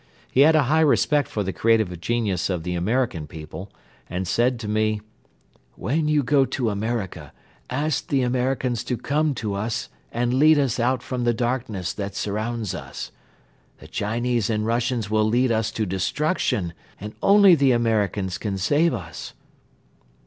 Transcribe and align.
He 0.31 0.39
had 0.41 0.55
a 0.55 0.63
high 0.63 0.79
respect 0.81 1.27
for 1.27 1.43
the 1.43 1.53
creative 1.53 2.01
genius 2.01 2.49
of 2.49 2.63
the 2.63 2.73
American 2.73 3.27
people 3.27 3.69
and 4.09 4.27
said 4.27 4.59
to 4.61 4.67
me: 4.67 4.99
"When 5.75 6.07
you 6.07 6.23
go 6.23 6.43
to 6.43 6.71
America, 6.71 7.31
ask 7.69 8.07
the 8.07 8.23
Americans 8.23 8.83
to 8.85 8.97
come 8.97 9.35
to 9.35 9.53
us 9.53 9.89
and 10.11 10.33
lead 10.33 10.57
us 10.57 10.79
out 10.79 11.03
from 11.03 11.23
the 11.23 11.35
darkness 11.35 11.93
that 11.93 12.15
surrounds 12.15 12.73
us. 12.73 13.11
The 13.77 13.87
Chinese 13.87 14.49
and 14.49 14.65
Russians 14.65 15.11
will 15.11 15.25
lead 15.25 15.51
us 15.51 15.69
to 15.73 15.85
destruction 15.85 16.73
and 16.99 17.13
only 17.21 17.53
the 17.53 17.71
Americans 17.71 18.39
can 18.39 18.57
save 18.57 18.95
us." 18.95 19.35